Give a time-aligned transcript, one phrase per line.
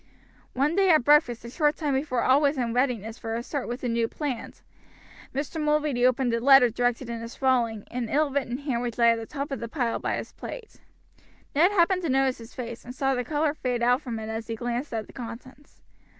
[0.53, 3.67] One day at breakfast, a short time before all was in readiness for a start
[3.67, 4.63] with the new plant,
[5.31, 5.61] Mr.
[5.61, 9.19] Mulready opened a letter directed in a sprawling and ill written hand which lay at
[9.19, 10.81] the top of the pile by his plate.
[11.53, 14.47] Ned happened to notice his face, and saw the color fade out from it as
[14.47, 15.83] he glanced at the contents.